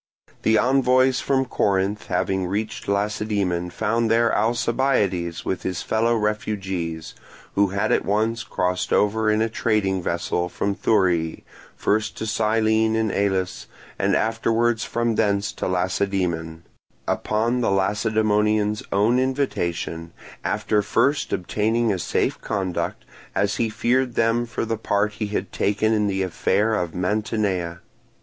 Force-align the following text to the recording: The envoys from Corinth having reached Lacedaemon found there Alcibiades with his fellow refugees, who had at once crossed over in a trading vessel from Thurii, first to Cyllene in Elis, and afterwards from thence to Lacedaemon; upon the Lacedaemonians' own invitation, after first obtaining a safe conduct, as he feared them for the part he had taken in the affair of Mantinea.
The 0.41 0.57
envoys 0.57 1.19
from 1.19 1.45
Corinth 1.45 2.07
having 2.07 2.47
reached 2.47 2.87
Lacedaemon 2.87 3.69
found 3.69 4.09
there 4.09 4.33
Alcibiades 4.35 5.45
with 5.45 5.61
his 5.61 5.83
fellow 5.83 6.15
refugees, 6.15 7.13
who 7.53 7.67
had 7.67 7.91
at 7.91 8.03
once 8.03 8.43
crossed 8.43 8.91
over 8.91 9.29
in 9.29 9.43
a 9.43 9.47
trading 9.47 10.01
vessel 10.01 10.49
from 10.49 10.73
Thurii, 10.73 11.43
first 11.75 12.17
to 12.17 12.23
Cyllene 12.25 12.95
in 12.95 13.11
Elis, 13.11 13.67
and 13.99 14.15
afterwards 14.15 14.83
from 14.83 15.13
thence 15.17 15.51
to 15.51 15.67
Lacedaemon; 15.67 16.63
upon 17.07 17.61
the 17.61 17.69
Lacedaemonians' 17.69 18.81
own 18.91 19.19
invitation, 19.19 20.13
after 20.43 20.81
first 20.81 21.31
obtaining 21.31 21.93
a 21.93 21.99
safe 21.99 22.41
conduct, 22.41 23.05
as 23.35 23.57
he 23.57 23.69
feared 23.69 24.15
them 24.15 24.47
for 24.47 24.65
the 24.65 24.77
part 24.77 25.11
he 25.11 25.27
had 25.27 25.51
taken 25.51 25.93
in 25.93 26.07
the 26.07 26.23
affair 26.23 26.73
of 26.73 26.95
Mantinea. 26.95 27.81